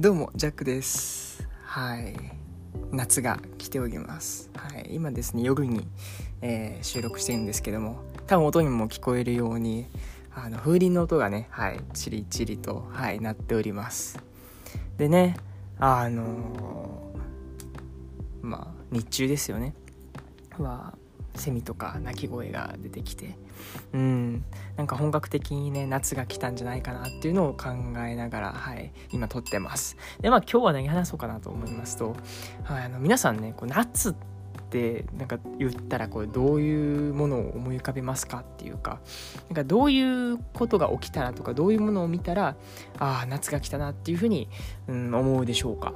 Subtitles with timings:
[0.00, 1.44] どうもジャックです。
[1.64, 2.14] はい。
[2.92, 4.48] 夏が来ております。
[4.54, 4.90] はい。
[4.94, 5.88] 今ですね夜に、
[6.40, 9.88] えー、収録してるんですけども多分音にも聞こえるように
[10.32, 14.22] あの風鈴の音がねはいチリチリとはい鳴っております。
[14.98, 15.36] でね
[15.80, 19.74] あのー、まあ日中ですよね。
[20.60, 20.94] は
[21.38, 23.36] セミとか鳴き声が出てきて
[23.92, 24.44] うん
[24.76, 27.68] なんか本格的にね夏が来たんじゃないかなっていうのを考
[28.06, 29.96] えながら、はい、今撮ってます。
[30.20, 32.16] でまあ今日は何話そうかなと思いますと、
[32.64, 34.14] はい、あの皆さんねこう夏っ
[34.70, 39.00] てなんか言ったらこれどういうものを思い浮かべますかっていうか
[39.48, 42.56] なんかどういうことが起きたらとかどういうものを見たら
[42.98, 44.48] ああ夏が来たなっていうふうに、
[44.86, 45.92] うん、思うでしょうか。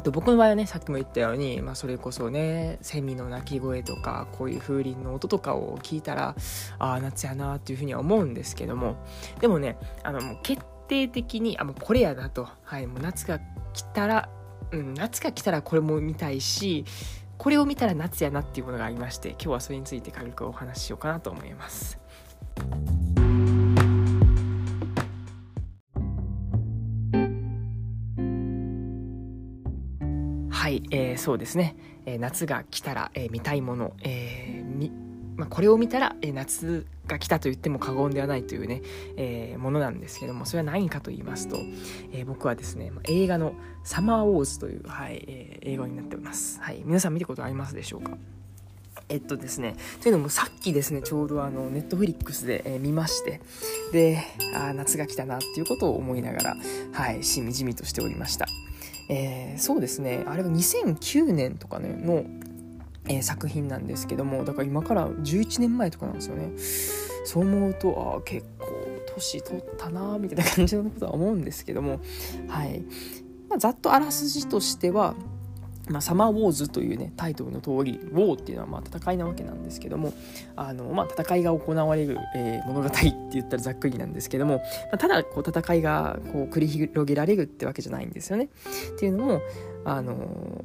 [0.00, 6.36] と僕の場合はねさっきも言ったように、まあ、それこそねセミの鳴き声とかこういう風鈴の音とかを聞いたら
[6.78, 8.96] ああ夏やなっていうふうには思うんですけども
[9.40, 13.40] でもねあのもう決定的にあもうこれやなと、はい、もう夏が
[13.72, 14.28] 来たら、
[14.70, 16.84] うん、夏が来たらこれも見たいし
[17.36, 21.98] これを見たら夏やなっていうものがありまして今日はそれについて軽くお話ししようかなと思います。
[30.90, 34.90] えー、そうですね、えー、夏が来たら、えー、見たいもの、えー
[35.36, 38.82] まあ、これを見たら、え、夏が来たと言っても過言ではないというね、
[39.16, 41.56] え、ものなんですけどもそれは何かと言いますと、
[42.12, 48.18] え、僕はですね映画の「サマーウォーズ」という、はいえ、映画になっております、はい、皆さん見たことありますでしょうか？
[49.08, 53.40] えっとですね、というのもさっきですね、ちょうどあの、ネットフリックスで、えー、見まして、
[53.92, 54.22] で、
[54.54, 56.56] あ夏が来たなっていうことを思いながら、
[56.92, 58.46] はい、しみじみとしておりました。
[59.12, 60.24] えー、そうですね。
[60.26, 62.24] あれは2009年とかねの、
[63.08, 66.52] えー、作品なんですけどもだから今から11年前とかなんですよね。
[67.24, 68.66] そう思うとああ結構
[69.14, 72.00] 年取ったなみたいな感じのことは思うんですけども。
[72.46, 72.84] はい、
[73.48, 75.16] まあ、ざっとあらすじとしては
[75.90, 80.14] まあ、サマーウォーズというねタイトルの通りウォーっていうのはまあ戦いなわけなんですけども
[80.54, 84.62] あの、まあ、戦いが行われる、えー、物語って言ったらざっくりなんですけども、ま
[84.92, 88.48] あ、ただこう戦いがこう繰り広げられるってわけじゃないんですよね。
[88.94, 89.42] っていうのも
[89.84, 90.64] あの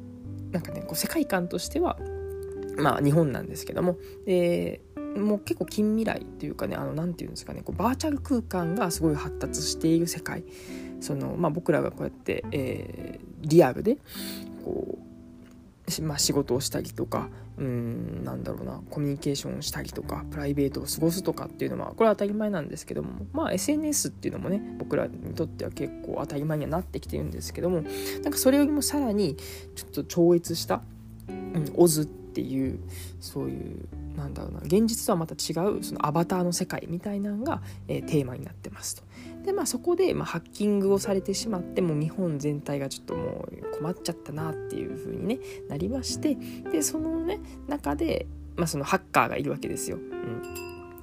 [0.52, 1.98] なんかねこう世界観としては
[2.78, 4.80] まあ日本なんですけどもで
[5.16, 10.44] もう結構近未来っていうかねあのなんていうんですかねこうバーチャル空間がすごい発達している世界
[11.00, 13.98] その、まあ、僕らがこうやって、えー、リアルで
[14.64, 15.15] こう
[16.02, 27.82] まあ、仕事をしたりとかうんなんだろうなコミュニケーションをしたりとかプライベートを過ごすとかっていうのはこれは当たり前なんですけどもまあ SNS っていうのもね僕らにとっては結構当たり前にはなってきてるんですけども
[28.22, 29.36] なんかそれよりもさらに
[29.74, 30.82] ちょっと超越した、
[31.28, 32.78] うん、オズっていう
[33.20, 39.02] そういうなんだろうな現実とはまた違うそのアバターの世界みたいなのが、えー、テーマになってますと。
[39.46, 46.36] でまあそこで、まあ、ハッキングをされてしまってもう日本全体がちょっともう困っちゃったなっていう風にねなりまして
[46.70, 49.96] でそのね中で、まあ、そのハッカーがいるわけですよ。
[49.96, 50.42] うん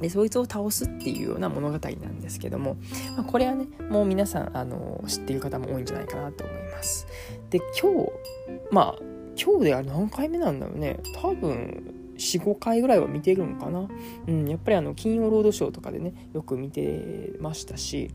[0.01, 2.75] でそいつを倒すっていうような物語なんですけども、
[3.15, 7.07] まあ、これはねもう皆さんあの知っている方も多いんじゃないかなと思います。
[7.49, 8.11] で今日
[8.69, 9.03] まあ
[9.41, 13.87] 今日では何回目なんだろうね多分45回ぐらいは見てるのかな、
[14.27, 18.11] うん、やっぱりあの金曜ロードショーとかでねよく見てましたし。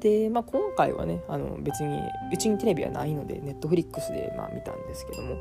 [0.00, 2.00] で、まあ、今回はねあの別に
[2.32, 5.36] うちにテレビはないのでネットフリックスでまあ見たんですけども、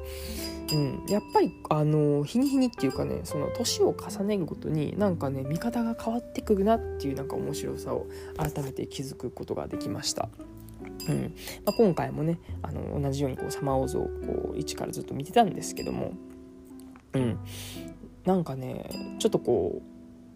[0.71, 10.29] うん、やっぱりあの日に日にっていうかねその年を重ねるごとになんかね見方が変わってくるなっていうなんか面白さを改めて気づくことができました。
[11.07, 11.33] うん
[11.65, 16.13] まあ、今回もねあの同じようにこうサマーオズをこう一からずっと見てたんですけども。
[17.17, 17.40] うん。
[18.25, 19.81] なんかねちょっとこ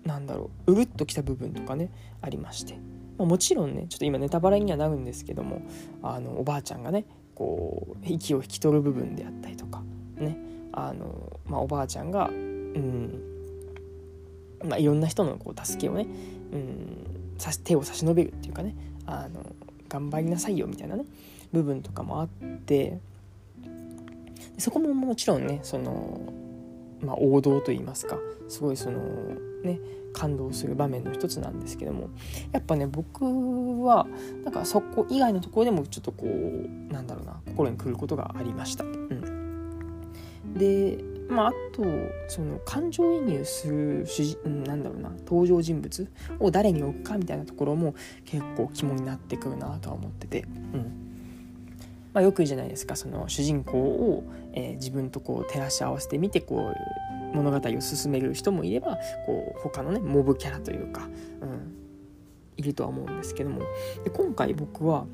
[0.05, 1.89] うなんだろううるっときた部分とかね
[2.21, 2.75] ありまして、
[3.17, 5.61] まあ、もちろんねちょっと今ネタバレにはなるんですけども
[6.01, 7.05] あのおばあちゃんがね
[7.35, 9.83] こう息を引き取る部分であったりとか
[10.17, 10.37] ね。
[10.73, 13.21] あの、まあ、おばあちゃんがうん
[14.63, 16.07] まあ、いろんな人のこう助けをね、
[16.51, 17.07] うん、
[17.63, 18.75] 手を差し伸べるっていうかね
[19.05, 19.43] あの
[19.89, 21.05] 頑張りなさいよみたいなね
[21.51, 22.99] 部分とかもあって
[24.57, 26.21] そこももちろんねその
[27.03, 28.17] まあ、王道といいますか
[28.47, 28.99] すごいその
[29.63, 29.79] ね
[30.13, 32.09] 感動する場面の一つなんですけども
[32.51, 33.23] やっぱね僕
[33.83, 34.07] は
[34.43, 38.83] なんかそこ以外のところでもちょっとこうなんだろうな心にくることがありました。
[38.83, 41.83] うん、でまあ、あと
[42.27, 47.95] その感情移入する主なんだろうな登場人物を誰に置くかみたいなところも
[48.25, 50.41] 結構肝になってくるなとは思ってて。
[50.73, 51.10] うん
[52.13, 52.95] まあ、よく言うじゃないですか。
[52.95, 54.23] その主人公を、
[54.53, 56.73] えー、自分とこう照らし合わせてみてこ
[57.33, 61.07] う物語を進める人もいればこう他のねモブキャラというか、
[61.41, 61.73] うん、
[62.57, 63.61] いるとは思うんですけども。
[64.03, 65.05] で今回僕は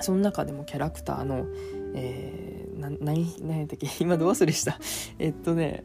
[0.00, 1.46] その中でもキャラクターの、
[1.94, 3.88] えー、な何何やったっけ？
[4.00, 4.78] 今ど忘れした。
[5.18, 5.84] えっとね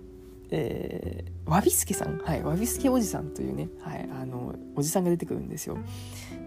[0.50, 5.78] えー、わびすけさん、はい、わびすけおじさんというね、はい、あのおじさんが出てくるんですよ。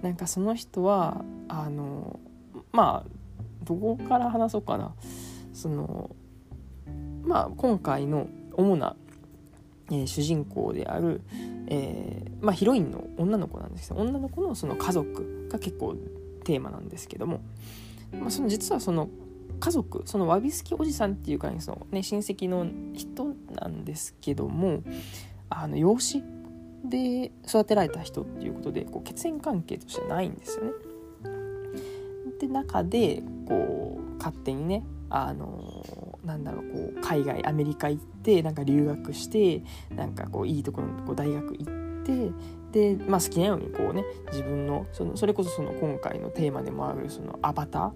[0.03, 2.19] なんかその人はあの
[2.73, 3.20] まあ
[3.65, 4.95] どこから話そうかな
[5.53, 6.11] その
[7.23, 8.97] まあ今回の主な、
[9.91, 11.21] えー、主人公である、
[11.67, 15.97] えー、まあ、ヒロインの女の子なんですけど女の子のその家族が結構
[16.45, 17.41] テーマなんですけども、
[18.19, 19.09] まあ、その実はその
[19.61, 24.83] 家族そのわびすきおじさんっていうかねその、ね、親戚の人なんですけども
[25.51, 26.23] あの養子
[26.85, 30.73] で育てられた人っていうことでこう血縁関係としてないんですよね。
[32.41, 39.63] で中でこう勝手にねあのなんだろうこう海外アメリカ行ってなんか留学して
[39.95, 47.93] なんかこういいところのこう大学行ってで、まあ、好きなようにこうね自分のそのそれこそその今回のテーマでもあるそのアバター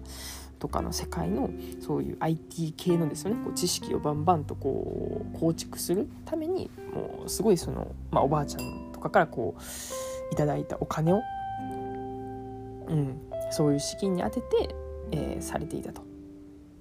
[0.59, 1.49] とかの世界の
[1.85, 11.21] そういう IT 系のですよねこう知識をバンバンとこう構築するためにもうすごいその、まあ、おばあちゃんとかからこういただいたお金を、
[12.87, 13.19] うん、
[13.55, 14.75] そういう資金に充てて、
[15.11, 16.03] えー、されていたと。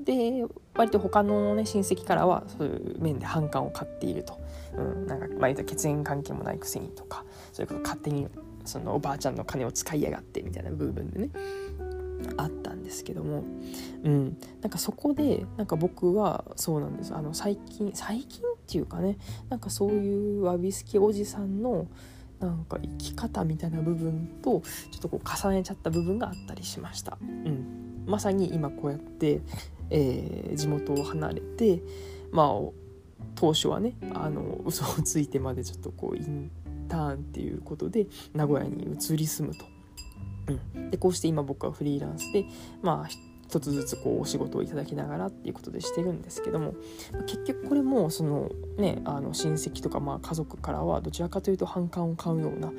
[0.00, 0.44] で
[0.74, 4.38] 割と他のね親戚からはそういう面で反感を買っていると、
[4.76, 8.26] うん、なんかまあ血縁関係もないくせにとかそういうこと勝手に
[8.64, 11.30] そのおばあちゃんの金を使いやがってみたいな部分でね
[12.36, 13.44] あったんですけども、
[14.02, 17.14] うん、なんかそこでなんか僕はそうなんです。
[17.14, 19.16] あの最近最近っていうかね
[19.48, 21.86] なんかそういうわびすきおじさんの
[22.44, 24.61] なんか生き方みたいな部分と
[24.91, 27.19] ちょっとこう重ねちゃった部分があったりしました。
[27.20, 29.41] うん、まさに今こうやって、
[29.91, 31.82] えー、地元を離れて
[32.31, 32.49] まあ
[33.35, 36.50] 当初はねあの嘘をついてまでちょっとこうイン
[36.88, 39.64] ターンっていうことで名古屋に移り住むと。
[40.75, 42.44] うん、でこうして今僕はフリーランスで
[42.82, 46.74] まあ一つずつこうお仕事をいただきながらっていうことでしてるんですけども
[47.26, 52.72] 結局これもそのねあの親戚とかまあ家族からはどちらかというと反感を買うような、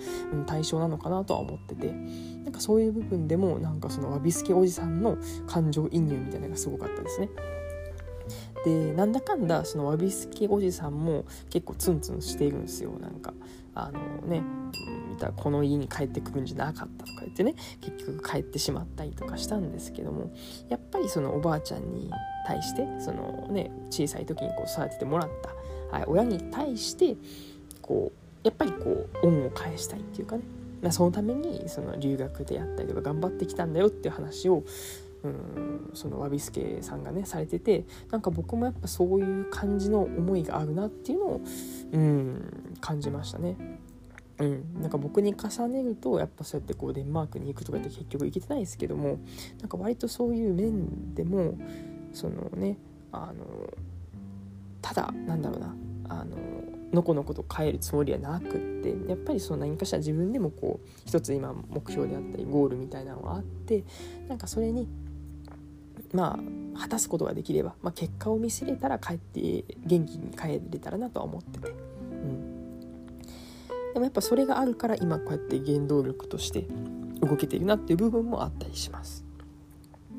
[0.45, 1.91] 対象なのかなとは思ってて
[2.43, 5.17] なんかそういう部分でもなんかそのわびすけおじさんの
[5.47, 7.29] 感情移入みたいなのがすごかったですね。
[8.65, 12.91] でなんだかんだそのわびすけおじさんも結構ツンツンしているんですよ。
[12.99, 13.31] なんか
[13.75, 14.41] あのね
[15.07, 20.33] 見たらこの家に帰ってくるんじゃなかったとか言ってね結局帰ってしまったりとかしたんですけども
[20.67, 22.09] やっぱりそのおばあちゃんに
[22.47, 25.29] 対してそのね小さい時にこう育ててもらっ
[25.91, 27.15] た、はい、親に対して
[27.83, 30.43] こうやっぱりこう恩を返したいっていうかね、
[30.81, 34.63] まあ、そのためにその留学であったりとか頑張ってきたんだよっていう話を
[35.25, 41.41] うんそのわびすけさんがねされててなんか僕もやっぱそういう感じの思いがあるなっていうのを
[41.93, 43.55] うん感じましたね。
[44.37, 49.17] うん、なんか僕に重ねるとやっぱそうやってこうデンマークに行くとかって結局行けてないですけども
[49.61, 51.57] なんか割とそういう面でも
[52.11, 52.77] そのね
[53.13, 53.73] あの
[54.81, 55.75] ただなんだろうな
[56.09, 56.35] あの
[56.93, 58.51] のこのこと帰るつもりはなくっ
[58.83, 63.83] てやっぱりその何かしら自分でもこう一つ今目標であったりゴールみたいなのがあって
[64.27, 64.87] なんかそれに
[66.15, 66.39] ま
[66.75, 72.79] あ果たすことができれば、まあ、結果を見せれたら帰って元気に帰れたらなとは思ってて、うん、
[73.93, 76.65] でもやっぱそれがあるから今こうやって原動力として
[77.21, 79.23] 動けているなっていう部分もあったりします。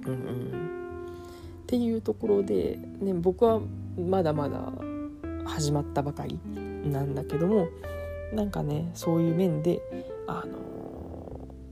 [0.06, 1.06] うんうん、
[1.62, 3.60] っていうところで、ね、僕は
[3.98, 4.72] まだまだ
[5.44, 6.38] 始まったばかり
[6.90, 7.68] なんだけども
[8.32, 9.80] なんかねそういう面で
[10.26, 10.58] あの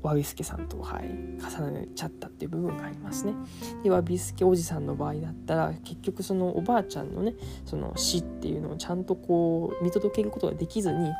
[0.05, 3.33] わびすけさんと、はい、重ねちゃったっていう部分がありますね。
[3.83, 7.35] でわびすけおじさんの場合だったら結局そのおばあちゃんのね
[7.65, 11.11] その死っていうのをちゃんとこう見届けることができずに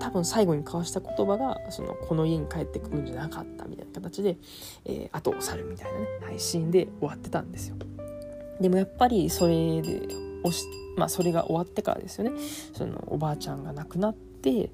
[0.00, 4.38] 多分最後に交わした言葉がそのこの家に帰ってくるんじゃなかったみたいな形で、
[4.86, 7.76] えー、後を去るみたいなね配信で終わってたんですよ。
[8.60, 10.02] でもやっぱりそれで、
[10.96, 12.32] まあ、それが終わってからですよね
[12.72, 14.70] そのおばあちゃんが亡くなって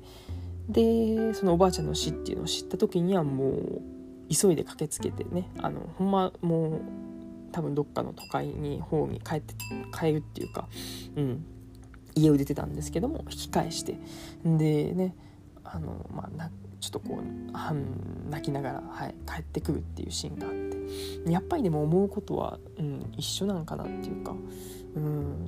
[0.68, 3.82] でそのおばあちゃんの死っていうのを知った時にはもう
[4.28, 6.80] 急いで駆けつけてねあのほんまもう
[7.52, 9.54] 多分どっかの都会に方に帰って
[9.98, 10.68] 帰るっていうか、
[11.16, 11.44] うん、
[12.14, 13.98] 家を出てたんですけども引き返して。
[14.44, 15.14] でね
[15.64, 20.76] あの、まあ、ちょっとこう泣きながら、はい、帰ってくるっていうシーンがあって。
[21.30, 24.34] やっぱりでも思うことは、うん、一緒なんかなっていうか、
[24.94, 25.46] うん、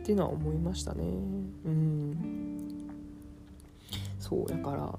[0.00, 1.04] っていうのは思いましたね。
[1.04, 2.57] うん。
[4.28, 4.98] そうやから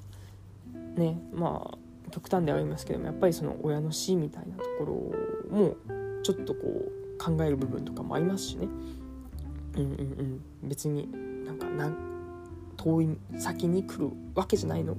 [0.96, 1.78] ねまあ
[2.12, 4.86] 極端ではありますけどもやっぱりその親の死みたいなとこ
[5.52, 5.76] ろも
[6.24, 8.68] ちょっとこう考える部分とかもありますしね。
[9.76, 10.70] うんうんうん。
[10.70, 11.08] 別に
[11.46, 11.92] なんかな
[12.78, 14.94] 遠い先に来るわけじゃないの。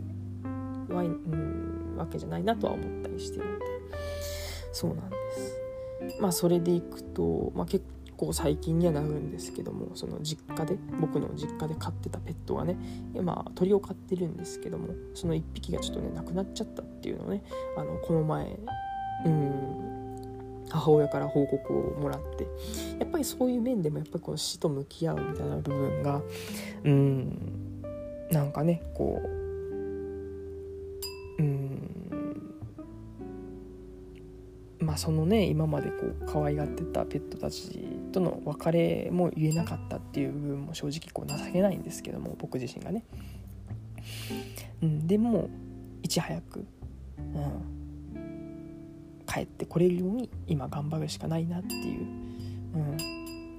[0.91, 3.65] わ,、うん、わけじゃないなとは思ったりしてるので。
[4.73, 5.17] そうなんで
[6.13, 6.21] す。
[6.21, 7.85] まあそれでいくと、まあ、結
[8.21, 12.77] 構最近にはなるんですけどもその実家で僕の実家で飼ってたペットがね
[13.23, 17.43] まあ鳥を飼ってるんですけどもその1匹がちょっとね亡くなっちゃったっていうのをね
[17.79, 18.59] あのこの前
[19.25, 22.47] うん母親から報告をもらって
[22.99, 26.21] やっぱりそういう面でもやっぱりこの死と向き合うみたいな部分が
[26.85, 27.83] うん
[28.31, 29.40] なんかねこう
[34.91, 37.79] まあ、そのね今までこう可愛がってたペットたち
[38.11, 43.05] との別れも言えなかったっていう部分も正直こう情けないんですけども僕自身がね。
[44.83, 45.49] うん、でも
[46.03, 46.67] いち早く、
[47.19, 52.01] うん、帰ってこれるように今頑張るしかないなっていう、
[52.75, 52.97] うん、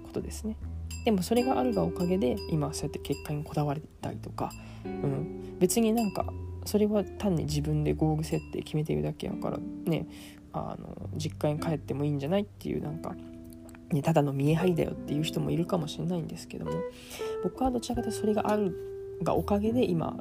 [0.04, 0.58] ことですね。
[1.06, 4.52] でもそれがあるがおかげで今そうやって結果にこだわれたりとか、
[4.84, 6.26] うん、別になんか
[6.66, 10.08] それは単に自分でゴール設定決めてるだけやからね
[10.54, 13.16] あの実家に帰ってもいいんじゃないっていうなんか、
[13.92, 16.72] ね、ただの見え張りだよっていう人もいるかもしれないんですけども
[17.44, 18.76] 僕はどちらかというとそれがある
[19.24, 20.18] がおかげで今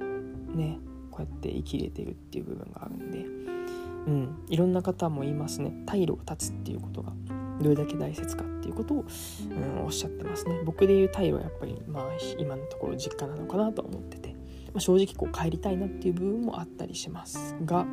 [0.54, 0.78] ね
[1.10, 5.72] こうやって生きれてるっていう部分があるんで、うん、いろんな方も言いますね。
[5.86, 7.12] 退路が立つっていうことが
[7.60, 9.04] どれだけ大切かっていうことを、
[9.50, 10.60] うん、おっしゃってますね。
[10.64, 12.04] 僕で言う退路はやっぱりまあ
[12.38, 14.36] 今のところ実家なのかなと思ってて、ま
[14.76, 17.86] あ、正直こう帰りたいなっていう部分もあったりしますが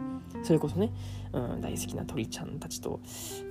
[0.44, 0.92] それこそね、
[1.34, 3.00] うん、大好きな鳥ちゃんたちと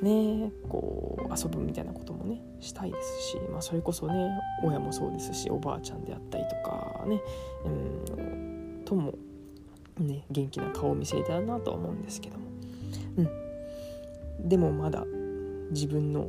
[0.03, 4.31] ねこう遊ぶみたいなこともねしたいですし、まあ、それこそね
[4.63, 7.21] 親もそうですしおばあちゃんであったりとかね、
[7.65, 9.15] うん、とも
[9.99, 12.47] ね元気な顔を見せれたらなとは思うんですけども、
[13.19, 15.05] うん、でもまだ
[15.71, 16.29] 自分の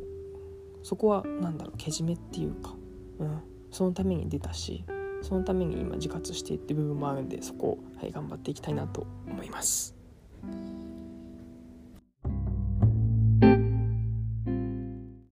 [0.83, 2.73] そこは何だろうけじめっていうか、
[3.19, 4.85] うん、そのために出たし
[5.21, 9.96] そのために今自活していって部分もあるんでそこを、はい、頑張っていきたいなと思います。
[10.43, 10.76] 嗯